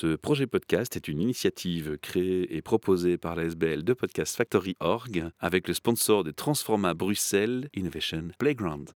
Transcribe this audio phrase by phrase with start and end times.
[0.00, 4.76] Ce projet podcast est une initiative créée et proposée par la SBL de Podcast Factory
[4.78, 8.90] Org avec le sponsor de Transforma Bruxelles Innovation Playground.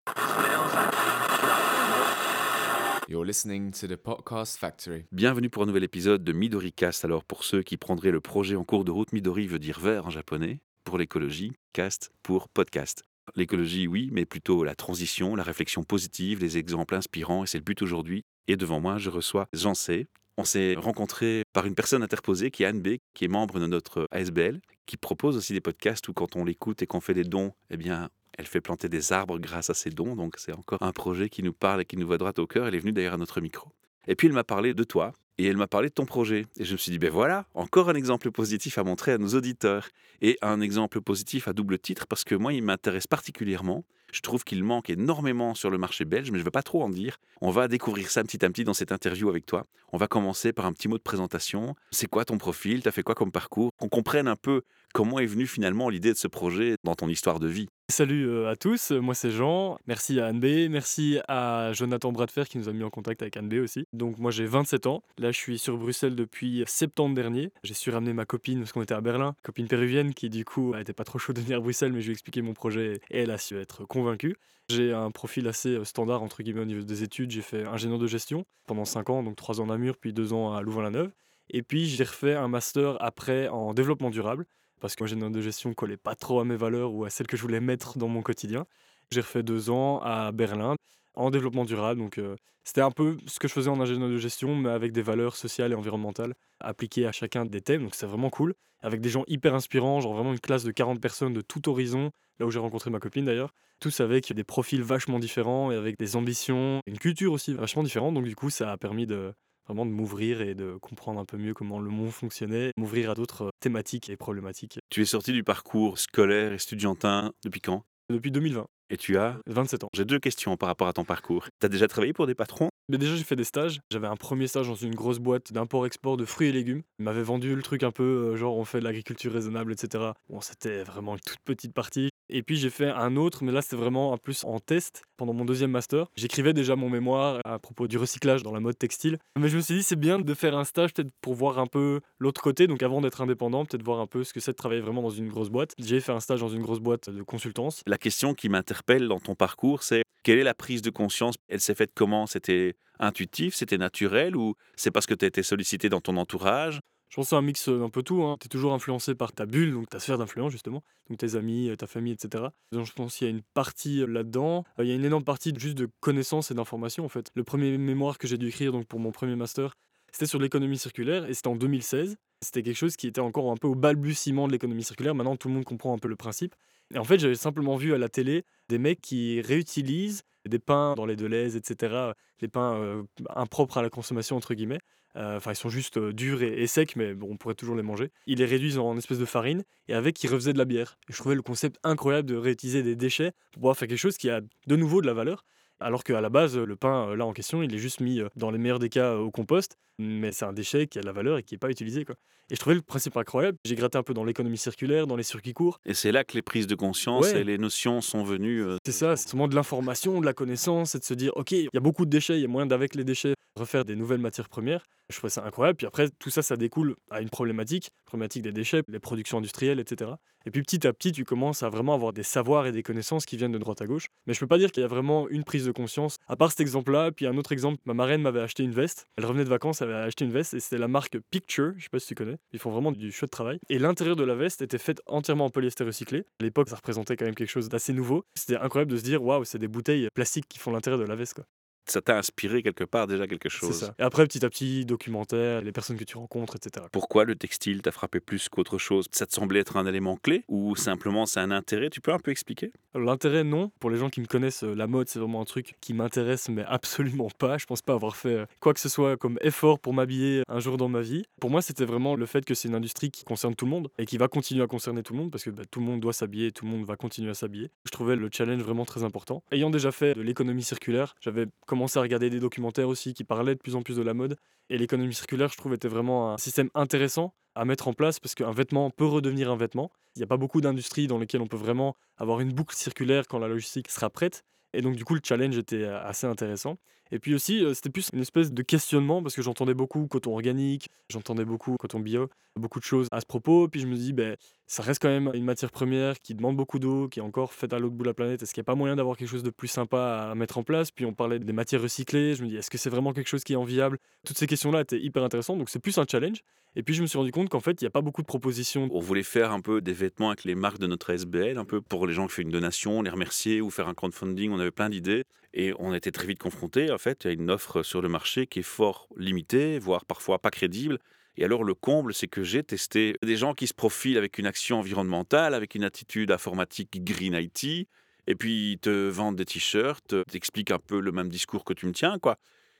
[3.07, 5.05] You're listening to the Podcast Factory.
[5.13, 7.05] Bienvenue pour un nouvel épisode de Midori Cast.
[7.05, 10.07] Alors pour ceux qui prendraient le projet en cours de route, Midori veut dire vert
[10.07, 10.59] en japonais.
[10.83, 13.03] Pour l'écologie, cast pour podcast.
[13.37, 17.63] L'écologie, oui, mais plutôt la transition, la réflexion positive, les exemples inspirants, et c'est le
[17.63, 18.25] but aujourd'hui.
[18.49, 20.07] Et devant moi, je reçois Jean C.
[20.39, 23.67] On s'est rencontré par une personne interposée qui est Anne B, qui est membre de
[23.67, 27.25] notre ASBL, qui propose aussi des podcasts où quand on l'écoute et qu'on fait des
[27.25, 30.15] dons, eh bien, elle fait planter des arbres grâce à ses dons.
[30.15, 32.67] Donc c'est encore un projet qui nous parle et qui nous va droit au cœur.
[32.67, 33.73] Elle est venue d'ailleurs à notre micro.
[34.07, 36.45] Et puis elle m'a parlé de toi et elle m'a parlé de ton projet.
[36.57, 39.35] Et je me suis dit, ben voilà, encore un exemple positif à montrer à nos
[39.35, 39.89] auditeurs.
[40.21, 43.83] Et un exemple positif à double titre parce que moi, il m'intéresse particulièrement.
[44.11, 46.83] Je trouve qu'il manque énormément sur le marché belge, mais je ne vais pas trop
[46.83, 47.17] en dire.
[47.41, 49.65] On va découvrir ça petit à petit dans cette interview avec toi.
[49.91, 51.75] On va commencer par un petit mot de présentation.
[51.91, 52.81] C'est quoi ton profil?
[52.81, 53.71] Tu as fait quoi comme parcours?
[53.77, 54.61] Qu'on comprenne un peu
[54.93, 57.67] comment est venue finalement l'idée de ce projet dans ton histoire de vie.
[57.89, 59.79] Salut euh, à tous, moi c'est Jean.
[59.87, 63.35] Merci à Anne B, merci à Jonathan Bradfer qui nous a mis en contact avec
[63.35, 63.85] Anne B aussi.
[63.93, 65.01] Donc moi j'ai 27 ans.
[65.17, 67.51] Là je suis sur Bruxelles depuis septembre dernier.
[67.63, 70.75] J'ai su ramener ma copine parce qu'on était à Berlin, copine péruvienne qui du coup
[70.75, 73.01] n'était pas trop chaud de venir à Bruxelles mais je lui ai expliqué mon projet
[73.09, 74.35] et elle a su être convaincue.
[74.69, 77.31] J'ai un profil assez euh, standard entre guillemets au niveau des études.
[77.31, 80.33] J'ai fait ingénieur de gestion pendant 5 ans, donc 3 ans à Namur puis 2
[80.33, 81.11] ans à Louvain-la-Neuve.
[81.49, 84.45] Et puis j'ai refait un master après en développement durable
[84.79, 87.35] parce que l'ingénieur de gestion collait pas trop à mes valeurs ou à celles que
[87.35, 88.65] je voulais mettre dans mon quotidien.
[89.11, 90.75] J'ai refait deux ans à Berlin
[91.19, 91.99] en développement durable.
[91.99, 94.91] Donc, euh, c'était un peu ce que je faisais en ingénieur de gestion, mais avec
[94.91, 97.83] des valeurs sociales et environnementales appliquées à chacun des thèmes.
[97.83, 98.53] Donc, c'est vraiment cool.
[98.81, 102.11] Avec des gens hyper inspirants, genre vraiment une classe de 40 personnes de tout horizon,
[102.39, 103.53] là où j'ai rencontré ma copine d'ailleurs.
[103.81, 108.13] Tous avec des profils vachement différents et avec des ambitions, une culture aussi vachement différente.
[108.13, 109.33] Donc, du coup, ça a permis de,
[109.67, 113.15] vraiment de m'ouvrir et de comprendre un peu mieux comment le monde fonctionnait, m'ouvrir à
[113.15, 114.79] d'autres euh, thématiques et problématiques.
[114.89, 117.83] Tu es sorti du parcours scolaire et estudiantin depuis quand?
[118.09, 118.65] Depuis 2020.
[118.91, 119.89] Et tu as 27 ans.
[119.93, 121.45] J'ai deux questions par rapport à ton parcours.
[121.59, 122.69] Tu as déjà travaillé pour des patrons?
[122.89, 123.81] Mais déjà, j'ai fait des stages.
[123.91, 126.81] J'avais un premier stage dans une grosse boîte d'import-export de fruits et légumes.
[126.97, 130.05] Ils m'avaient vendu le truc un peu euh, genre on fait de l'agriculture raisonnable, etc.
[130.27, 132.08] Bon, c'était vraiment une toute petite partie.
[132.29, 135.33] Et puis j'ai fait un autre, mais là c'était vraiment un plus en test pendant
[135.33, 136.07] mon deuxième master.
[136.15, 139.17] J'écrivais déjà mon mémoire à propos du recyclage dans la mode textile.
[139.37, 141.67] Mais je me suis dit c'est bien de faire un stage peut-être pour voir un
[141.67, 142.67] peu l'autre côté.
[142.67, 145.09] Donc avant d'être indépendant, peut-être voir un peu ce que c'est de travailler vraiment dans
[145.09, 145.73] une grosse boîte.
[145.79, 147.81] J'ai fait un stage dans une grosse boîte de consultance.
[147.87, 151.35] La question qui m'interpelle dans ton parcours, c'est quelle est la prise de conscience?
[151.47, 152.27] Elle s'est faite comment?
[152.27, 154.35] C'était intuitif, c'était naturel?
[154.35, 156.79] Ou c'est parce que tu as été sollicité dans ton entourage?
[157.09, 158.23] Je pense que c'est un mix euh, un peu tout.
[158.23, 158.37] Hein.
[158.39, 160.83] Tu es toujours influencé par ta bulle, donc ta sphère d'influence, justement.
[161.09, 162.45] Donc tes amis, euh, ta famille, etc.
[162.71, 164.63] Donc je pense qu'il y a une partie euh, là-dedans.
[164.77, 167.31] Il y a une énorme partie juste de connaissances et d'informations, en fait.
[167.33, 169.73] Le premier mémoire que j'ai dû écrire donc pour mon premier master,
[170.11, 172.15] c'était sur l'économie circulaire et c'était en 2016.
[172.41, 175.15] C'était quelque chose qui était encore un peu au balbutiement de l'économie circulaire.
[175.15, 176.55] Maintenant, tout le monde comprend un peu le principe.
[176.93, 180.93] Et en fait, j'avais simplement vu à la télé des mecs qui réutilisent des pains
[180.95, 183.03] dans les Deleuze, etc., les pains
[183.35, 184.79] impropres à la consommation, entre guillemets,
[185.15, 188.11] enfin, ils sont juste euh, durs et, secs, mais bon, on pourrait toujours les manger.
[188.25, 190.97] Ils les réduisent en espèce de farine et avec, ils refaisaient de la bière.
[191.09, 194.29] Je trouvais le concept incroyable de réutiliser des déchets pour pouvoir faire quelque chose qui
[194.29, 195.45] a de nouveau de la valeur.
[195.79, 198.51] Alors qu'à la base, le pain, euh, là en question, il est juste mis, dans
[198.51, 201.37] les meilleurs des cas, au compost, mais c'est un déchet qui a de la valeur
[201.37, 202.05] et qui n'est pas utilisé.
[202.05, 202.15] Quoi.
[202.49, 203.57] Et je trouvais le principe incroyable.
[203.63, 205.79] J'ai gratté un peu dans l'économie circulaire, dans les circuits courts.
[205.85, 208.63] Et c'est là que les prises de conscience et les notions sont venues.
[208.85, 211.69] C'est ça, c'est vraiment de l'information, de la connaissance, et de se dire, ok, il
[211.71, 214.19] y a beaucoup de déchets, il y a moyen d'avec les déchets refaire des nouvelles
[214.19, 214.87] matières premières.
[215.09, 215.77] Je trouvais ça incroyable.
[215.77, 219.79] Puis après, tout ça, ça découle à une problématique, problématique des déchets, les productions industrielles,
[219.79, 220.11] etc.
[220.45, 223.25] Et puis petit à petit, tu commences à vraiment avoir des savoirs et des connaissances
[223.25, 224.07] qui viennent de droite à gauche.
[224.25, 226.17] Mais je peux pas dire qu'il y a vraiment une prise de conscience.
[226.27, 229.07] À part cet exemple-là, puis un autre exemple, ma marraine m'avait acheté une veste.
[229.17, 231.73] Elle revenait de vacances, elle avait acheté une veste et c'était la marque Picture.
[231.77, 232.37] Je sais pas si tu connais.
[232.51, 233.59] Ils font vraiment du chouette travail.
[233.69, 236.25] Et l'intérieur de la veste était fait entièrement en polyester recyclé.
[236.39, 238.23] À l'époque, ça représentait quand même quelque chose d'assez nouveau.
[238.35, 241.15] C'était incroyable de se dire, waouh, c'est des bouteilles plastiques qui font l'intérieur de la
[241.15, 241.35] veste.
[241.35, 241.45] Quoi
[241.85, 243.79] ça t'a inspiré quelque part déjà quelque chose.
[243.79, 243.95] Ça.
[243.99, 246.85] Et après, petit à petit, documentaire, les personnes que tu rencontres, etc.
[246.91, 249.07] Pourquoi le textile t'a frappé plus qu'autre chose?
[249.11, 251.89] Ça te semblait être un élément clé ou simplement c'est un intérêt?
[251.89, 252.71] Tu peux un peu expliquer?
[252.95, 253.71] L'intérêt, non.
[253.79, 256.49] Pour les gens qui me connaissent, euh, la mode, c'est vraiment un truc qui m'intéresse,
[256.49, 257.57] mais absolument pas.
[257.57, 260.59] Je pense pas avoir fait euh, quoi que ce soit comme effort pour m'habiller un
[260.59, 261.23] jour dans ma vie.
[261.39, 263.89] Pour moi, c'était vraiment le fait que c'est une industrie qui concerne tout le monde
[263.97, 265.99] et qui va continuer à concerner tout le monde parce que bah, tout le monde
[265.99, 267.69] doit s'habiller, tout le monde va continuer à s'habiller.
[267.85, 269.43] Je trouvais le challenge vraiment très important.
[269.51, 273.53] Ayant déjà fait de l'économie circulaire, j'avais commencé à regarder des documentaires aussi qui parlaient
[273.53, 274.35] de plus en plus de la mode.
[274.69, 278.33] Et l'économie circulaire, je trouve, était vraiment un système intéressant à mettre en place parce
[278.33, 279.91] qu'un vêtement peut redevenir un vêtement.
[280.15, 283.27] Il n'y a pas beaucoup d'industries dans lesquelles on peut vraiment avoir une boucle circulaire
[283.27, 284.43] quand la logistique sera prête.
[284.73, 286.77] Et donc, du coup, le challenge était euh, assez intéressant.
[287.11, 290.33] Et puis aussi, euh, c'était plus une espèce de questionnement parce que j'entendais beaucoup coton
[290.33, 293.67] organique, j'entendais beaucoup coton bio, beaucoup de choses à ce propos.
[293.67, 294.35] Puis je me dis, ben,
[294.67, 297.73] ça reste quand même une matière première qui demande beaucoup d'eau, qui est encore faite
[297.73, 298.43] à l'autre bout de la planète.
[298.43, 300.63] Est-ce qu'il n'y a pas moyen d'avoir quelque chose de plus sympa à mettre en
[300.63, 300.91] place?
[300.91, 302.35] Puis on parlait des matières recyclées.
[302.35, 303.97] Je me dis, est-ce que c'est vraiment quelque chose qui est enviable?
[304.25, 305.57] Toutes ces questions-là étaient hyper intéressantes.
[305.57, 306.43] Donc c'est plus un challenge.
[306.75, 308.27] Et puis je me suis rendu compte qu'en fait, il n'y a pas beaucoup de
[308.27, 308.87] propositions.
[308.91, 311.81] On voulait faire un peu des vêtements avec les marques de notre SBL, un peu
[311.81, 314.51] pour les gens qui font une donation, les remercier ou faire un crowdfunding.
[314.59, 318.01] Avait plein d'idées et on été très vite confrontés en fait à une offre sur
[318.01, 320.99] le marché qui est fort limitée, voire parfois pas crédible.
[321.37, 324.45] Et alors le comble, c'est que j'ai testé des gens qui se profilent avec une
[324.45, 327.87] action environnementale, avec une attitude informatique Green IT,
[328.27, 331.93] et puis te vendent des t-shirts, t'expliquent un peu le même discours que tu me
[331.93, 332.37] tiens, quoi.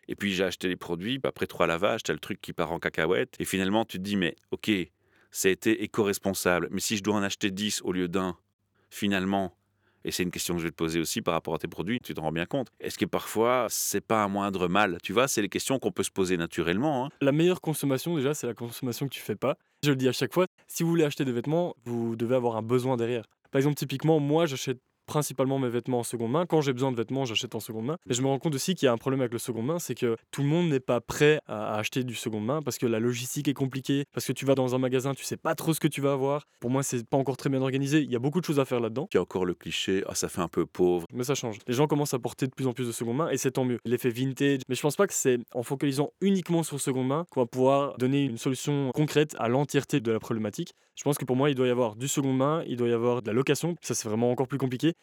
[0.07, 2.79] Et puis j'ai acheté les produits, après trois lavages, t'as le truc qui part en
[2.79, 4.71] cacahuète, et finalement tu te dis, mais ok,
[5.31, 8.37] ça a été éco-responsable, mais si je dois en acheter 10 au lieu d'un,
[8.89, 9.55] finalement,
[10.03, 11.99] et c'est une question que je vais te poser aussi par rapport à tes produits,
[12.01, 12.67] tu te rends bien compte.
[12.79, 14.97] Est-ce que parfois, c'est pas un moindre mal?
[15.03, 17.05] Tu vois, c'est les questions qu'on peut se poser naturellement.
[17.05, 17.09] hein.
[17.21, 19.57] La meilleure consommation, déjà, c'est la consommation que tu fais pas.
[19.83, 22.55] Je le dis à chaque fois, si vous voulez acheter des vêtements, vous devez avoir
[22.55, 23.23] un besoin derrière.
[23.51, 24.79] Par exemple, typiquement, moi, j'achète
[25.09, 26.45] principalement mes vêtements en seconde main.
[26.45, 27.97] Quand j'ai besoin de vêtements, j'achète en seconde main.
[28.05, 29.79] Mais je me rends compte aussi qu'il y a un problème avec le seconde main,
[29.79, 32.85] c'est que tout le monde n'est pas prêt à acheter du seconde main parce que
[32.85, 35.73] la logistique est compliquée, parce que tu vas dans un magasin, tu sais pas trop
[35.73, 36.45] ce que tu vas avoir.
[36.59, 38.01] Pour moi, c'est pas encore très bien organisé.
[38.01, 39.07] Il y a beaucoup de choses à faire là-dedans.
[39.11, 41.07] Il y a encore le cliché, ah, ça fait un peu pauvre.
[41.11, 41.57] Mais ça change.
[41.67, 43.65] Les gens commencent à porter de plus en plus de seconde main et c'est tant
[43.65, 43.79] mieux.
[43.85, 44.61] L'effet vintage.
[44.69, 47.97] Mais je pense pas que c'est en focalisant uniquement sur seconde main qu'on va pouvoir
[47.97, 50.75] donner une solution concrète à l'entièreté de la problématique.
[50.99, 52.91] Je pense que pour moi, il doit y avoir du seconde main, il doit y
[52.91, 53.77] avoir de la location.
[53.79, 54.95] Ça, c'est vraiment encore plus compliqué.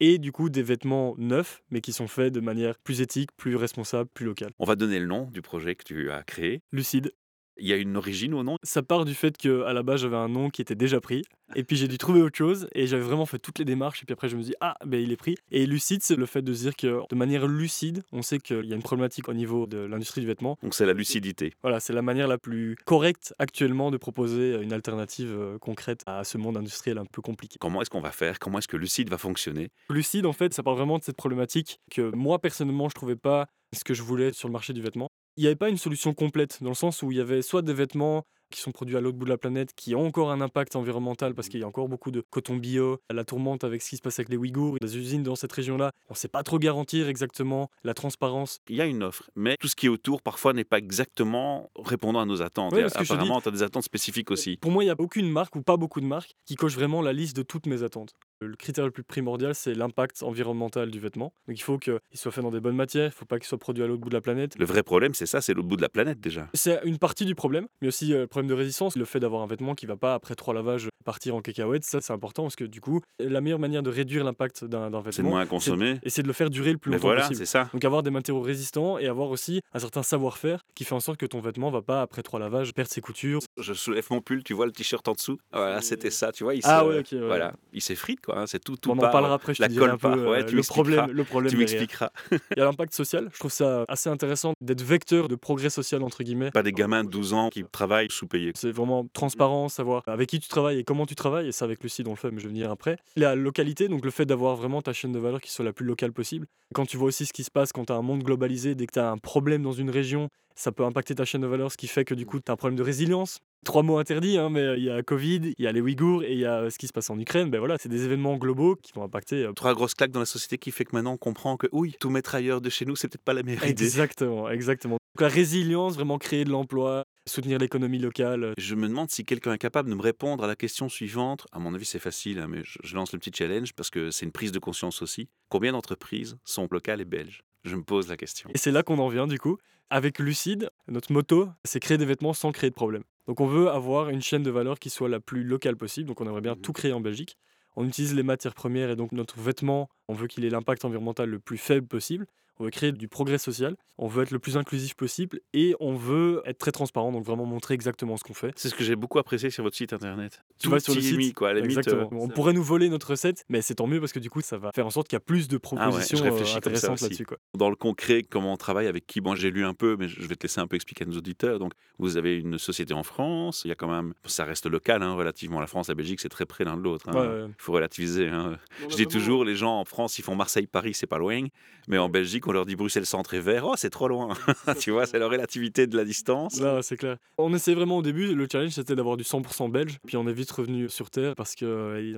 [0.00, 3.54] Et du coup, des vêtements neufs, mais qui sont faits de manière plus éthique, plus
[3.54, 4.52] responsable, plus locale.
[4.58, 6.62] On va donner le nom du projet que tu as créé.
[6.72, 7.12] Lucide.
[7.56, 8.58] Il y a une origine au nom?
[8.62, 11.22] Ça part du fait que à la base j'avais un nom qui était déjà pris
[11.54, 14.06] et puis j'ai dû trouver autre chose et j'avais vraiment fait toutes les démarches et
[14.06, 15.36] puis après je me dis ah ben il est pris.
[15.52, 18.64] Et lucide c'est le fait de se dire que de manière lucide on sait qu'il
[18.64, 20.56] y a une problématique au niveau de l'industrie du vêtement.
[20.62, 21.52] Donc c'est la lucidité.
[21.62, 26.24] voilà c'est la manière la plus correcte actuellement de proposer une alternative euh, concrète à
[26.24, 27.56] ce monde industriel un peu compliqué.
[27.60, 28.38] Comment est-ce qu'on va faire?
[28.38, 29.70] Comment est-ce que Lucide va fonctionner?
[29.90, 33.46] Lucide en fait ça parle vraiment de cette problématique que moi personnellement je trouvais pas
[33.74, 36.14] ce que je voulais sur le marché du vêtement il n'y avait pas une solution
[36.14, 39.00] complète, dans le sens où il y avait soit des vêtements qui sont produits à
[39.00, 41.66] l'autre bout de la planète, qui ont encore un impact environnemental parce qu'il y a
[41.66, 44.76] encore beaucoup de coton bio, la tourmente avec ce qui se passe avec les Ouïghours,
[44.80, 48.60] les usines dans cette région-là, on ne sait pas trop garantir exactement la transparence.
[48.68, 51.70] Il y a une offre, mais tout ce qui est autour parfois n'est pas exactement
[51.76, 52.72] répondant à nos attentes.
[52.72, 54.56] Ouais, Et parce apparemment, tu as des attentes spécifiques aussi.
[54.56, 57.02] Pour moi, il n'y a aucune marque ou pas beaucoup de marques qui cochent vraiment
[57.02, 58.14] la liste de toutes mes attentes.
[58.40, 61.32] Le critère le plus primordial, c'est l'impact environnemental du vêtement.
[61.48, 63.46] Donc il faut qu'il soit fait dans des bonnes matières, il ne faut pas qu'il
[63.46, 64.58] soit produit à l'autre bout de la planète.
[64.58, 66.48] Le vrai problème, c'est ça, c'est l'autre bout de la planète déjà.
[66.52, 69.42] C'est une partie du problème, mais aussi euh, le problème de résistance, le fait d'avoir
[69.42, 72.56] un vêtement qui va pas après trois lavages partir en cacahuète, ça c'est important parce
[72.56, 75.40] que du coup, la meilleure manière de réduire l'impact d'un d'un C'est de vêtement, moins
[75.42, 75.98] à consommer.
[76.02, 77.36] et c'est de le faire durer le plus Mais longtemps voilà, possible.
[77.38, 77.68] c'est ça.
[77.74, 81.18] Donc avoir des matériaux résistants et avoir aussi un certain savoir-faire qui fait en sorte
[81.18, 83.40] que ton vêtement va pas après trois lavages perdre ses coutures.
[83.60, 85.38] Je soulève mon pull, tu vois le t-shirt en dessous.
[85.52, 86.54] Voilà, c'était ça, tu vois.
[86.54, 87.08] Il Ah ouais, ok.
[87.12, 87.18] ouais.
[87.20, 88.38] Voilà, il s'effrite quoi.
[88.38, 90.42] hein, C'est tout, tout on en parlera après, je la te colle un peu ouais,
[90.42, 92.10] euh, tu le, problème, le problème Tu m'expliqueras.
[92.32, 96.02] Il y a l'impact social, je trouve ça assez intéressant d'être vecteur de progrès social
[96.02, 96.50] entre guillemets.
[96.50, 98.10] Pas des gamins de 12 ans qui travaillent
[98.54, 101.82] C'est vraiment transparent, savoir avec qui tu travailles et comment tu travailles, et ça avec
[101.82, 102.96] Lucide on le fait, mais je vais venir après.
[103.16, 105.86] La localité, donc le fait d'avoir vraiment ta chaîne de valeur qui soit la plus
[105.86, 106.46] locale possible.
[106.74, 108.86] Quand tu vois aussi ce qui se passe quand tu as un monde globalisé, dès
[108.86, 111.70] que tu as un problème dans une région, ça peut impacter ta chaîne de valeur,
[111.72, 113.40] ce qui fait que du coup tu as un problème de résilience.
[113.64, 116.22] Trois mots interdits, hein, mais euh, il y a Covid, il y a les Ouïghours
[116.22, 117.50] et il y a euh, ce qui se passe en Ukraine.
[117.50, 119.44] Ben voilà, c'est des événements globaux qui vont impacter.
[119.44, 121.96] euh, Trois grosses claques dans la société qui fait que maintenant on comprend que oui,
[121.98, 123.82] tout mettre ailleurs de chez nous, c'est peut-être pas la meilleure idée.
[123.82, 124.98] Exactement, exactement.
[125.16, 128.52] Donc la résilience, vraiment créer de l'emploi, soutenir l'économie locale.
[128.58, 131.46] Je me demande si quelqu'un est capable de me répondre à la question suivante.
[131.52, 134.10] À mon avis, c'est facile, hein, mais je, je lance le petit challenge parce que
[134.10, 135.28] c'est une prise de conscience aussi.
[135.48, 137.42] Combien d'entreprises sont locales et belges?
[137.64, 138.50] Je me pose la question.
[138.54, 139.56] Et c'est là qu'on en vient du coup.
[139.90, 143.04] Avec Lucide, notre motto, c'est créer des vêtements sans créer de problème.
[143.26, 146.08] Donc on veut avoir une chaîne de valeur qui soit la plus locale possible.
[146.08, 146.60] Donc on aimerait bien Mhm.
[146.60, 147.36] tout créer en Belgique.
[147.76, 151.28] On utilise les matières premières et donc notre vêtement, on veut qu'il ait l'impact environnemental
[151.28, 152.26] le plus faible possible.
[152.60, 153.76] On veut créer du progrès social.
[153.96, 157.46] On veut être le plus inclusif possible et on veut être très transparent, donc vraiment
[157.46, 158.52] montrer exactement ce qu'on fait.
[158.56, 160.42] C'est ce que j'ai beaucoup apprécié sur votre site internet.
[160.58, 161.50] Tu vas sur le site, mis, quoi.
[161.50, 162.08] À la limite, Exactement.
[162.12, 164.40] euh, on pourrait nous voler notre recette, mais c'est tant mieux parce que du coup,
[164.40, 166.58] ça va faire en sorte qu'il y a plus de propositions Ah je réfléchis euh,
[166.58, 167.24] intéressantes là-dessus.
[167.24, 167.38] quoi.
[167.56, 169.20] Dans le concret, comment on travaille, avec qui?
[169.20, 171.16] Bon, j'ai lu un peu, mais je vais te laisser un peu expliquer à nos
[171.18, 171.60] auditeurs.
[171.60, 173.62] Donc, vous avez une société en France.
[173.64, 175.60] Il y a quand même, ça reste local, hein, relativement.
[175.60, 177.08] La France, la Belgique, c'est très près l'un de l'autre.
[177.10, 177.14] hein.
[177.14, 178.26] Ouais, Il faut relativiser.
[178.28, 178.58] hein.
[178.88, 181.44] Je dis toujours, les gens en France, ils font Marseille-Paris, c'est pas loin.
[181.86, 184.34] Mais en Belgique, qu'on leur dit Bruxelles centre et vert, oh c'est trop loin.
[184.80, 186.60] tu vois, c'est la relativité de la distance.
[186.60, 187.16] Là, c'est clair.
[187.38, 190.32] On essayait vraiment au début, le challenge c'était d'avoir du 100% belge, puis on est
[190.32, 191.64] vite revenu sur terre parce qu'on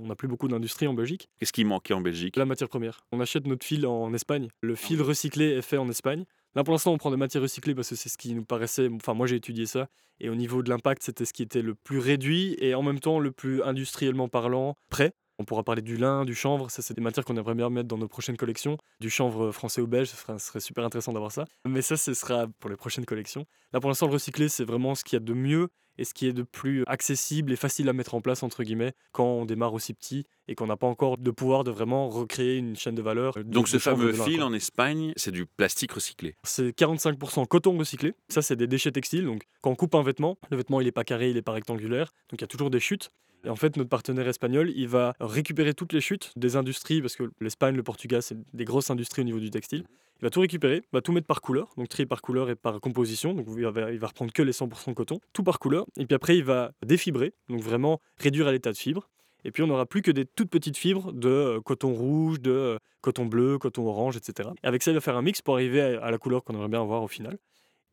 [0.02, 1.28] n'a plus beaucoup d'industrie en Belgique.
[1.38, 2.36] Qu'est-ce qui manquait en Belgique?
[2.36, 3.06] La matière première.
[3.12, 4.48] On achète notre fil en Espagne.
[4.62, 6.24] Le fil recyclé est fait en Espagne.
[6.56, 8.88] Là, pour l'instant, on prend des matières recyclées parce que c'est ce qui nous paraissait.
[8.90, 9.88] Enfin, moi, j'ai étudié ça.
[10.20, 12.98] Et au niveau de l'impact, c'était ce qui était le plus réduit et en même
[12.98, 15.12] temps le plus industriellement parlant prêt.
[15.38, 17.88] On pourra parler du lin, du chanvre, ça c'est des matières qu'on aimerait bien mettre
[17.88, 18.78] dans nos prochaines collections.
[19.00, 21.44] Du chanvre français ou belge, ce serait, super intéressant d'avoir ça.
[21.66, 23.44] Mais ça, ce sera pour les prochaines collections.
[23.72, 26.14] Là pour l'instant, le recyclé, c'est vraiment ce qu'il y a de mieux et ce
[26.14, 29.44] qui est de plus accessible et facile à mettre en place, entre guillemets, quand on
[29.44, 32.94] démarre aussi petit et qu'on n'a pas encore de pouvoir de vraiment recréer une chaîne
[32.94, 33.34] de valeur.
[33.44, 38.14] Donc ce fameux fil en Espagne, c'est du plastique recyclé C'est 45% coton recyclé.
[38.28, 39.24] Ça, c'est des déchets textiles.
[39.24, 41.52] Donc quand on coupe un vêtement, le vêtement, il n'est pas carré, il n'est pas
[41.52, 42.12] rectangulaire.
[42.30, 43.10] Donc il y a toujours des chutes.
[43.46, 47.14] Et en fait, notre partenaire espagnol, il va récupérer toutes les chutes des industries, parce
[47.14, 49.84] que l'Espagne, le Portugal, c'est des grosses industries au niveau du textile.
[50.20, 52.80] Il va tout récupérer, va tout mettre par couleur, donc trier par couleur et par
[52.80, 53.34] composition.
[53.34, 55.86] Donc il va, reprendre que les 100% coton, tout par couleur.
[55.96, 59.08] Et puis après, il va défibrer, donc vraiment réduire à l'état de fibre.
[59.44, 62.50] Et puis on n'aura plus que des toutes petites fibres de euh, coton rouge, de
[62.50, 64.48] euh, coton bleu, coton orange, etc.
[64.64, 66.68] Et avec ça, il va faire un mix pour arriver à la couleur qu'on aimerait
[66.68, 67.38] bien avoir au final.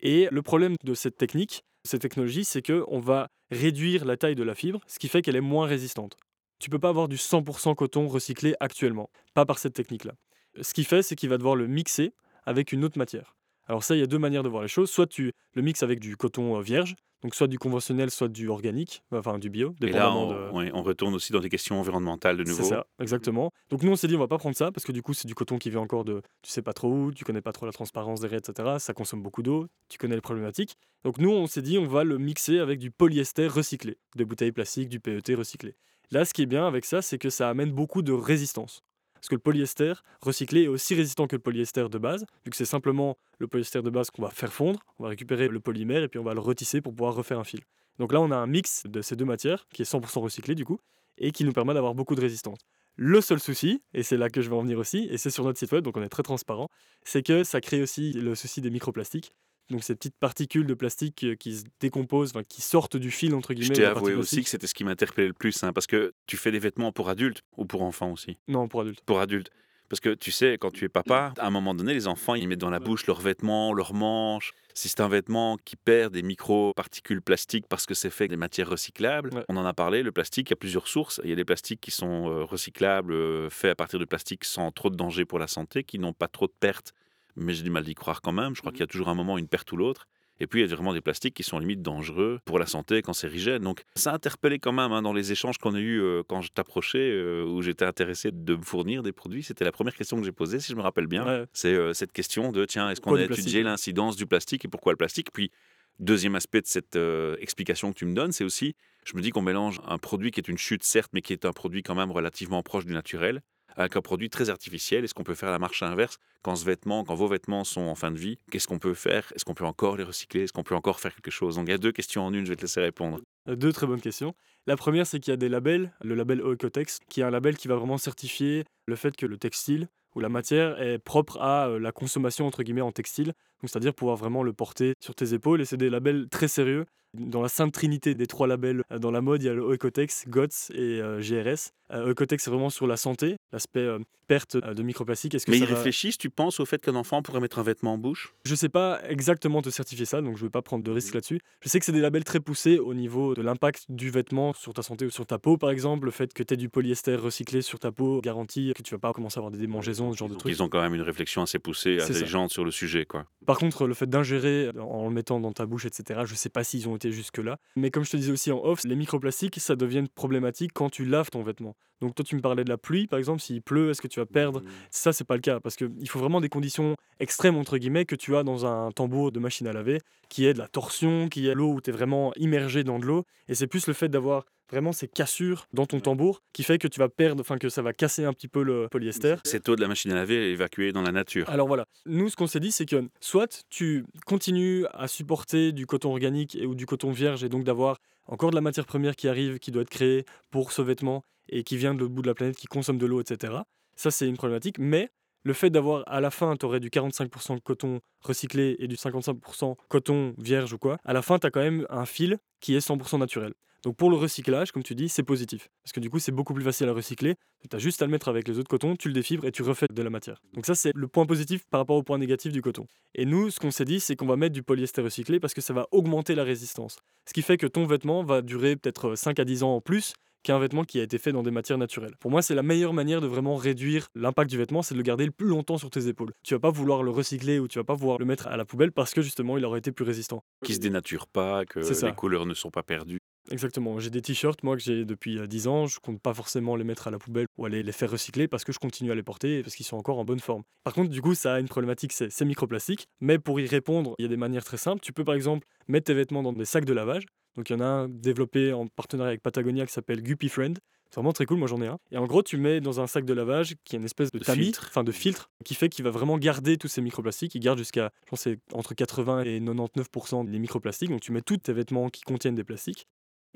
[0.00, 4.42] Et le problème de cette technique, cette technologie, c'est qu'on va réduire la taille de
[4.42, 6.16] la fibre, ce qui fait qu'elle est moins résistante.
[6.58, 10.14] Tu peux pas avoir du 100% coton recyclé actuellement, pas par cette technique-là.
[10.60, 12.12] Ce qu'il fait, c'est qu'il va devoir le mixer
[12.44, 13.36] avec une autre matière.
[13.66, 14.90] Alors ça, il y a deux manières de voir les choses.
[14.90, 18.48] Soit tu le mixes avec du coton euh, vierge, donc soit du conventionnel, soit du
[18.48, 19.74] organique, enfin du bio.
[19.80, 22.62] Et là, on, retourne aussi dans des questions environnementales de nouveau.
[22.62, 23.50] C'est ça, exactement.
[23.70, 25.26] Donc nous, on s'est dit, on va pas prendre ça, parce que du coup, c'est
[25.26, 27.64] du coton qui vient encore de, tu sais pas trop où, tu connais pas trop
[27.64, 28.74] la transparence des raies, etc.
[28.78, 30.76] Ça consomme beaucoup d'eau, tu connais les problématiques.
[31.02, 34.52] Donc nous, on s'est dit, on va le mixer avec du polyester recyclé, des bouteilles
[34.52, 35.76] plastiques, du PET recyclé.
[36.10, 38.82] Là, ce qui est bien avec ça, c'est que ça amène beaucoup de résistance.
[39.24, 42.56] Parce que le polyester recyclé est aussi résistant que le polyester de base, vu que
[42.58, 46.02] c'est simplement le polyester de base qu'on va faire fondre, on va récupérer le polymère
[46.02, 47.60] et puis on va le retisser pour pouvoir refaire un fil.
[47.98, 50.66] Donc là, on a un mix de ces deux matières qui est 100% recyclé du
[50.66, 50.78] coup,
[51.16, 52.58] et qui nous permet d'avoir beaucoup de résistance.
[52.96, 55.44] Le seul souci, et c'est là que je vais en venir aussi, et c'est sur
[55.44, 56.68] notre site web, donc on est très transparent,
[57.02, 59.32] c'est que ça crée aussi le souci des microplastiques
[59.70, 63.54] donc ces petites particules de plastique euh, qui se décomposent, qui sortent du fil entre
[63.54, 63.74] guillemets.
[63.74, 66.36] Je t'ai avoué aussi que c'était ce qui m'interpellait le plus, hein, parce que tu
[66.36, 68.36] fais des vêtements pour adultes ou pour enfants aussi?
[68.48, 69.00] Non, pour adultes.
[69.04, 69.50] Pour adultes.
[69.88, 72.48] Parce que tu sais, quand tu es papa, à un moment donné, les enfants, ils
[72.48, 74.52] mettent dans la bouche leurs vêtements, leurs manches.
[74.72, 78.36] Si c'est un vêtement qui perd des micro-particules plastiques parce que c'est fait avec des
[78.36, 81.20] matières recyclables, on en a parlé, le plastique, il y a plusieurs sources.
[81.22, 84.44] Il y a des plastiques qui sont euh, recyclables, euh, faits à partir de plastique
[84.44, 86.92] sans trop de danger pour la santé, qui n'ont pas trop de pertes
[87.36, 88.54] mais j'ai du mal d'y croire quand même.
[88.54, 90.06] Je crois mmh qu'il y a toujours un moment une perte ou l'autre.
[90.40, 93.02] Et puis, il y a vraiment des plastiques qui sont limite dangereux pour la santé,
[93.02, 93.62] cancérigènes.
[93.62, 96.40] Donc, ça a interpellé quand même hein, dans les échanges qu'on a eus euh, quand
[96.40, 99.44] je t'approchais, euh, où j'étais intéressé de me fournir des produits.
[99.44, 101.46] C'était la première question que j'ai posée, si je me rappelle bien.
[101.52, 104.92] C'est euh, cette question de tiens, est-ce qu'on a étudié l'incidence du plastique et pourquoi
[104.92, 105.30] le plastique?
[105.32, 105.52] Puis,
[106.00, 106.98] deuxième aspect de cette
[107.38, 108.74] explication que tu me donnes, c'est aussi,
[109.04, 111.44] je me dis qu'on mélange un produit qui est une chute, certes, mais qui est
[111.44, 113.42] un produit quand même relativement proche du naturel,
[113.76, 117.04] avec un produit très artificiel Est-ce qu'on peut faire la marche inverse quand ce vêtement,
[117.04, 119.32] quand vos vêtements sont en fin de vie Qu'est-ce qu'on peut faire?
[119.34, 120.42] Est-ce qu'on peut encore les recycler?
[120.42, 121.56] Est-ce qu'on peut encore faire quelque chose?
[121.56, 123.20] Donc il y a deux questions en une, je vais te laisser répondre.
[123.48, 124.34] Euh, deux très bonnes questions.
[124.66, 127.56] La première, c'est qu'il y a des labels, le label Oecotex, qui est un label
[127.56, 131.68] qui va vraiment certifier le fait que le textile ou la matière est propre à
[131.68, 135.60] euh, la consommation entre guillemets en textile, c'est-à-dire pouvoir vraiment le porter sur tes épaules.
[135.60, 139.10] Et c'est des labels très sérieux dans la sainte trinité des trois labels euh, dans
[139.10, 141.70] la mode, il y a le Ecotex, GOTS et euh, GRS.
[141.92, 143.86] Euh, Ecotex, c'est vraiment sur la santé, l'aspect
[144.26, 145.36] perte de microplastiques.
[145.48, 148.34] Mais ils réfléchissent, tu penses, au fait qu'un enfant pourrait mettre un vêtement en bouche?
[148.46, 150.90] Je ne sais pas exactement te certifier ça, donc je ne vais pas prendre de
[150.90, 151.16] risque mmh.
[151.16, 151.40] là-dessus.
[151.60, 154.72] Je sais que c'est des labels très poussés au niveau de l'impact du vêtement sur
[154.72, 156.06] ta santé ou sur ta peau, par exemple.
[156.06, 158.98] Le fait que tu aies du polyester recyclé sur ta peau garantit que tu vas
[158.98, 160.52] pas commencer à avoir des démangeaisons, ce genre de trucs.
[160.52, 163.04] Ils ont quand même une réflexion assez poussée, intelligente sur le sujet.
[163.04, 163.26] quoi.
[163.46, 166.48] Par contre, le fait d'ingérer en le mettant dans ta bouche, etc., je ne sais
[166.48, 167.58] pas s'ils ont été jusque-là.
[167.76, 171.04] Mais comme je te disais aussi en off, les microplastiques, ça devient problématique quand tu
[171.04, 171.76] laves ton vêtement.
[172.00, 174.20] Donc toi, tu me parlais de la pluie, par exemple, s'il pleut, est-ce que tu
[174.20, 174.68] vas perdre mmh.
[174.90, 178.16] Ça, c'est pas le cas, parce qu'il faut vraiment des conditions extrêmes, entre guillemets, que
[178.16, 181.46] tu as dans un tambour de machine à laver, qui est de la torsion, qui
[181.46, 183.24] est l'eau où tu es vraiment immergé dans de l'eau.
[183.48, 186.88] Et c'est plus le fait d'avoir vraiment ces cassures dans ton tambour qui fait que
[186.88, 189.36] tu vas perdre, enfin que ça va casser un petit peu le polyester.
[189.44, 191.48] Cette eau de la machine à laver est évacuée dans la nature.
[191.48, 195.86] Alors voilà, nous ce qu'on s'est dit c'est que soit tu continues à supporter du
[195.86, 199.16] coton organique et, ou du coton vierge et donc d'avoir encore de la matière première
[199.16, 202.22] qui arrive, qui doit être créée pour ce vêtement et qui vient de l'autre bout
[202.22, 203.54] de la planète, qui consomme de l'eau, etc.
[203.96, 205.10] Ça c'est une problématique, mais
[205.44, 209.76] le fait d'avoir à la fin, tu aurais du 45% coton recyclé et du 55%
[209.88, 212.86] coton vierge ou quoi, à la fin, tu as quand même un fil qui est
[212.86, 213.52] 100% naturel.
[213.84, 215.68] Donc pour le recyclage, comme tu dis, c'est positif.
[215.82, 217.34] Parce que du coup, c'est beaucoup plus facile à recycler.
[217.68, 219.62] Tu as juste à le mettre avec les autres cotons, tu le défibres et tu
[219.62, 220.40] refais de la matière.
[220.54, 222.86] Donc ça, c'est le point positif par rapport au point négatif du coton.
[223.14, 225.60] Et nous, ce qu'on s'est dit, c'est qu'on va mettre du polyester recyclé parce que
[225.60, 226.98] ça va augmenter la résistance.
[227.26, 230.14] Ce qui fait que ton vêtement va durer peut-être 5 à 10 ans en plus
[230.44, 232.14] qu'un vêtement qui a été fait dans des matières naturelles.
[232.20, 235.02] Pour moi, c'est la meilleure manière de vraiment réduire l'impact du vêtement, c'est de le
[235.02, 236.32] garder le plus longtemps sur tes épaules.
[236.44, 238.66] Tu vas pas vouloir le recycler ou tu vas pas vouloir le mettre à la
[238.66, 240.44] poubelle parce que justement, il aurait été plus résistant.
[240.62, 243.20] Qui se dénature pas, que les couleurs ne sont pas perdues.
[243.50, 243.98] Exactement.
[244.00, 245.86] J'ai des t-shirts, moi, que j'ai depuis euh, 10 ans.
[245.86, 248.64] Je compte pas forcément les mettre à la poubelle ou aller les faire recycler parce
[248.64, 250.62] que je continue à les porter et parce qu'ils sont encore en bonne forme.
[250.82, 253.06] Par contre, du coup, ça a une problématique, c'est ces microplastiques.
[253.20, 255.00] Mais pour y répondre, il y a des manières très simples.
[255.02, 257.26] Tu peux, par exemple, mettre tes vêtements dans des sacs de lavage.
[257.56, 260.78] Donc, il y en a un développé en partenariat avec Patagonia qui s'appelle Guppy Friend.
[261.10, 261.98] C'est vraiment très cool, moi j'en ai un.
[262.10, 264.38] Et en gros, tu mets dans un sac de lavage qui est une espèce de,
[264.40, 267.54] De tamis, enfin de filtre, qui fait qu'il va vraiment garder tous ces microplastiques.
[267.54, 271.10] Il garde jusqu'à, je pense, entre 80 et 99% des microplastiques.
[271.10, 273.06] Donc tu mets tous tes vêtements qui contiennent des plastiques.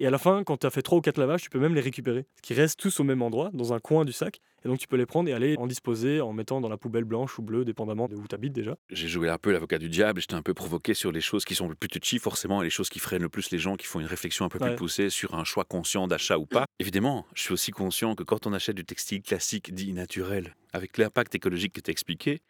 [0.00, 1.74] Et à la fin, quand tu as fait 3 ou 4 lavages, tu peux même
[1.74, 2.24] les récupérer.
[2.36, 4.40] Ce qui restent tous au même endroit, dans un coin du sac.
[4.64, 7.04] Et donc tu peux les prendre et aller en disposer en mettant dans la poubelle
[7.04, 8.76] blanche ou bleue, dépendamment de où tu habites déjà.
[8.90, 11.56] J'ai joué un peu l'avocat du diable, j'étais un peu provoqué sur les choses qui
[11.56, 13.86] sont le plus touchy forcément et les choses qui freinent le plus les gens qui
[13.86, 16.66] font une réflexion un peu plus poussée sur un choix conscient d'achat ou pas.
[16.78, 20.96] Évidemment, je suis aussi conscient que quand on achète du textile classique dit naturel, avec
[20.98, 22.40] l'impact écologique que tu as expliqué,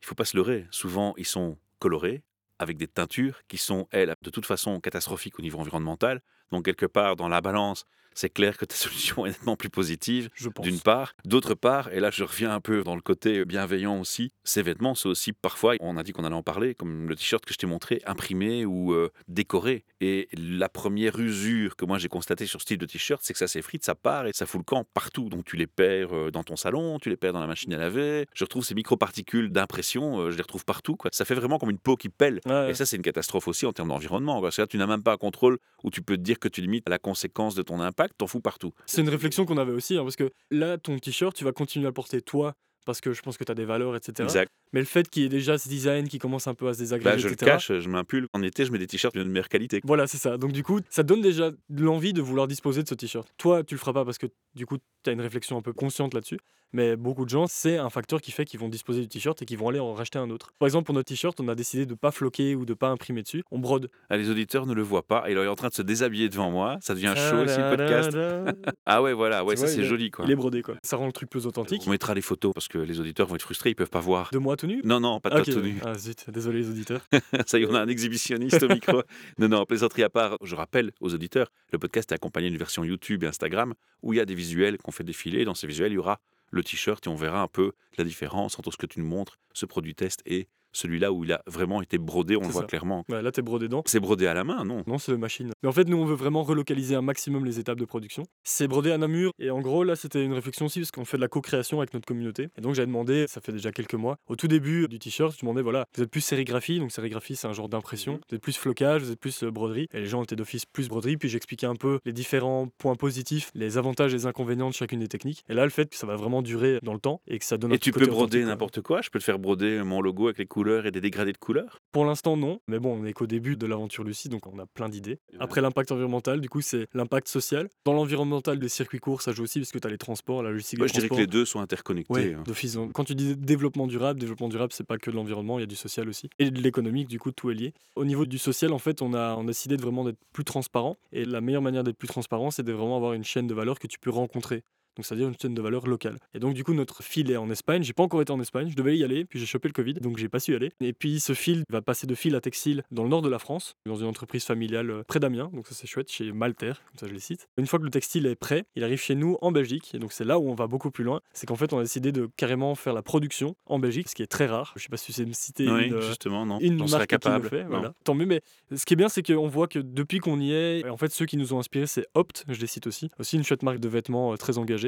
[0.00, 0.66] il faut pas se leurrer.
[0.70, 2.22] Souvent, ils sont colorés
[2.58, 6.22] avec des teintures qui sont, elles, de toute façon catastrophiques au niveau environnemental.
[6.52, 7.84] Donc, quelque part, dans la balance,
[8.16, 10.30] c'est clair que ta solution est nettement plus positive
[10.62, 11.14] d'une part.
[11.24, 14.94] D'autre part, et là je reviens un peu dans le côté bienveillant aussi, ces vêtements,
[14.94, 17.58] c'est aussi parfois, on a dit qu'on allait en parler, comme le t-shirt que je
[17.58, 19.84] t'ai montré, imprimé ou euh, décoré.
[20.00, 23.38] Et la première usure que moi j'ai constatée sur ce type de t-shirt, c'est que
[23.38, 25.28] ça s'effrite, ça part et ça fout le camp partout.
[25.28, 27.76] Donc tu les perds euh, dans ton salon, tu les perds dans la machine à
[27.76, 28.26] laver.
[28.34, 30.96] Je retrouve ces microparticules d'impression, euh, je les retrouve partout.
[30.96, 31.10] Quoi.
[31.12, 32.40] Ça fait vraiment comme une peau qui pèle.
[32.46, 32.70] Ouais.
[32.70, 34.40] Et ça, c'est une catastrophe aussi en termes d'environnement.
[34.40, 36.48] Parce que là, tu n'as même pas un contrôle où tu peux te dire que
[36.48, 38.72] tu limites la conséquence de ton impact, t'en fous partout.
[38.86, 41.86] C'est une réflexion qu'on avait aussi, hein, parce que là, ton t-shirt, tu vas continuer
[41.86, 44.24] à le porter toi, parce que je pense que tu as des valeurs, etc.
[44.24, 44.50] Exact.
[44.76, 46.78] Mais le fait qu'il y ait déjà ce design qui commence un peu à se
[46.80, 47.50] désagréger, Bah, je le etc.
[47.52, 48.26] cache, je mets un pull.
[48.34, 49.80] En été, je mets des t-shirts de meilleure qualité.
[49.84, 50.36] Voilà, c'est ça.
[50.36, 53.26] Donc du coup, ça donne déjà l'envie de vouloir disposer de ce t-shirt.
[53.38, 55.72] Toi, tu le feras pas parce que du coup, tu as une réflexion un peu
[55.72, 56.36] consciente là-dessus.
[56.72, 59.46] Mais beaucoup de gens, c'est un facteur qui fait qu'ils vont disposer du t-shirt et
[59.46, 60.50] qu'ils vont aller en racheter un autre.
[60.58, 63.22] Par exemple, pour notre t-shirt, on a décidé de pas floquer ou de pas imprimer
[63.22, 63.44] dessus.
[63.52, 63.88] On brode.
[64.10, 65.24] Ah, les auditeurs ne le voient pas.
[65.30, 66.76] Il est en train de se déshabiller devant moi.
[66.82, 68.16] Ça devient chaud aussi le podcast.
[68.84, 69.44] Ah ouais, voilà.
[69.44, 70.24] Ouais, Tu ça c'est joli quoi.
[70.26, 70.76] Il est brodé quoi.
[70.82, 71.82] Ça rend le truc plus authentique.
[71.86, 74.28] On mettra les photos parce que les auditeurs vont être frustrés, ils peuvent pas voir.
[74.32, 75.44] De moi tout nu Non, non, pas de Ok.
[75.46, 75.76] ta tenue.
[75.84, 77.00] Ah zut, désolé les auditeurs.
[77.46, 79.02] Ça y est, on a un exhibitionniste au micro.
[79.38, 82.84] Non, non, plaisanterie à part, je rappelle aux auditeurs, le podcast est accompagné d'une version
[82.84, 85.44] YouTube et Instagram où il y a des visuels qu'on fait défiler.
[85.44, 88.58] Dans ces visuels, il y aura le t-shirt et on verra un peu la différence
[88.58, 91.82] entre ce que tu nous montres, ce produit test et celui-là où il a vraiment
[91.82, 92.66] été brodé, on le voit ça.
[92.66, 93.04] clairement.
[93.08, 93.82] Ouais, là, t'es brodé dedans.
[93.86, 94.82] C'est brodé à la main, non?
[94.86, 95.50] Non, c'est le machine.
[95.62, 98.24] Mais en fait, nous, on veut vraiment relocaliser un maximum les étapes de production.
[98.44, 99.32] C'est brodé à Namur.
[99.38, 101.94] Et en gros, là, c'était une réflexion aussi parce qu'on fait de la co-création avec
[101.94, 102.48] notre communauté.
[102.56, 105.40] Et donc, j'avais demandé, ça fait déjà quelques mois, au tout début du t-shirt, je
[105.40, 106.78] demandais, voilà, vous êtes plus sérigraphie.
[106.78, 108.20] Donc, sérigraphie, c'est un genre d'impression.
[108.28, 109.88] Vous êtes plus flocage, vous êtes plus euh, broderie.
[109.94, 111.16] Et les gens étaient d'office plus broderie.
[111.16, 115.00] Puis, j'expliquais un peu les différents points positifs, les avantages et les inconvénients de chacune
[115.00, 115.44] des techniques.
[115.48, 117.56] Et là, le fait que ça va vraiment durer dans le temps et que ça
[117.56, 119.00] donne un Et tu peux broder n'importe quoi.
[119.02, 121.80] Je peux te faire broder mon logo avec les couleurs et des dégradés de couleurs?
[121.92, 122.60] Pour l'instant, non.
[122.68, 125.18] Mais bon, on n'est qu'au début de l'aventure Lucie, donc on a plein d'idées.
[125.38, 127.68] Après l'impact environnemental, du coup, c'est l'impact social.
[127.84, 130.50] Dans l'environnemental des circuits courts, ça joue aussi parce que tu as les transports, la
[130.50, 132.12] logistique Moi, je dirais que les deux sont interconnectés.
[132.12, 132.42] Ouais, hein.
[132.44, 132.78] d'office.
[132.92, 135.68] Quand tu dis développement durable, développement durable, c'est pas que de l'environnement, il y a
[135.68, 136.28] du social aussi.
[136.38, 137.74] Et de l'économique, du coup, tout est lié.
[137.94, 140.44] Au niveau du social, en fait, on a, on a décidé de vraiment d'être plus
[140.44, 140.96] transparent.
[141.12, 143.78] Et la meilleure manière d'être plus transparent, c'est de vraiment avoir une chaîne de valeur
[143.78, 144.62] que tu peux rencontrer.
[144.96, 146.16] Donc, c'est-à-dire une chaîne de valeur locale.
[146.34, 147.82] Et donc, du coup, notre fil est en Espagne.
[147.82, 148.68] J'ai pas encore été en Espagne.
[148.70, 150.70] Je devais y aller, puis j'ai chopé le Covid, donc j'ai pas su y aller.
[150.80, 153.38] Et puis, ce fil va passer de fil à textile dans le nord de la
[153.38, 155.50] France, dans une entreprise familiale euh, près d'Amiens.
[155.52, 157.48] Donc, ça, c'est chouette, chez Malter, comme ça, je les cite.
[157.56, 159.94] Une fois que le textile est prêt, il arrive chez nous en Belgique.
[159.94, 161.20] Et donc, c'est là où on va beaucoup plus loin.
[161.32, 164.22] C'est qu'en fait, on a décidé de carrément faire la production en Belgique, ce qui
[164.22, 164.72] est très rare.
[164.76, 166.58] Je sais pas si tu sais me citer Oui, une, euh, justement, non.
[166.60, 167.44] une marque qui capable.
[167.44, 167.92] le fait, voilà.
[168.04, 168.40] Tant mieux, mais
[168.74, 171.26] ce qui est bien, c'est qu'on voit que depuis qu'on y est, en fait, ceux
[171.26, 173.88] qui nous ont inspirés, c'est Opt, je les cite aussi, aussi une chouette marque de
[173.88, 174.85] vêtements euh, très engagée.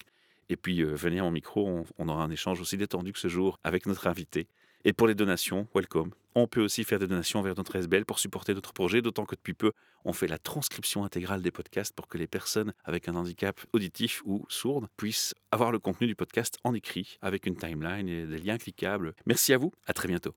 [0.49, 3.19] Et puis euh, venez à mon micro, on, on aura un échange aussi détendu que
[3.19, 4.47] ce jour avec notre invité.
[4.87, 6.11] Et pour les donations, welcome.
[6.35, 9.33] On peut aussi faire des donations vers notre SBL pour supporter notre projet, d'autant que
[9.33, 9.71] depuis peu,
[10.03, 14.21] on fait la transcription intégrale des podcasts pour que les personnes avec un handicap auditif
[14.25, 18.37] ou sourde puissent avoir le contenu du podcast en écrit avec une timeline et des
[18.37, 19.15] liens cliquables.
[19.25, 20.35] Merci à vous, à très bientôt.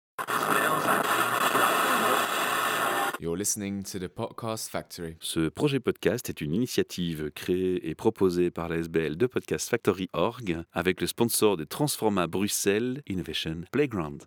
[3.21, 5.17] You're listening to the Podcast Factory.
[5.19, 10.09] Ce projet podcast est une initiative créée et proposée par la SBL de Podcast Factory
[10.13, 14.17] Org avec le sponsor de Transforma Bruxelles Innovation Playground.